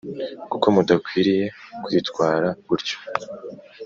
kuko 0.51 0.65
mudakwiriye 0.73 1.45
kwitwara 1.83 2.47
gutyo 2.67 2.97